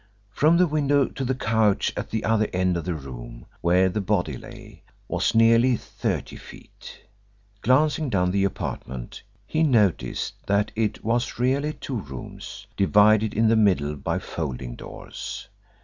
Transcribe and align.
From 0.31 0.57
the 0.57 0.65
window 0.65 1.05
to 1.05 1.23
the 1.23 1.35
couch 1.35 1.93
at 1.95 2.09
the 2.09 2.23
other 2.23 2.47
end 2.53 2.75
of 2.75 2.85
the 2.85 2.95
room, 2.95 3.45
where 3.61 3.87
the 3.87 4.01
body 4.01 4.35
lay, 4.35 4.81
was 5.07 5.35
nearly 5.35 5.75
thirty 5.77 6.37
feet. 6.37 7.01
Glancing 7.61 8.09
down 8.09 8.31
the 8.31 8.43
apartment, 8.43 9.21
he 9.45 9.61
noticed 9.61 10.43
that 10.47 10.71
it 10.75 11.03
was 11.05 11.37
really 11.37 11.73
two 11.73 11.99
rooms, 12.01 12.65
divided 12.75 13.35
in 13.35 13.47
the 13.47 13.55
middle 13.55 13.95
by 13.95 14.17
folding 14.17 14.75
doors. 14.75 15.49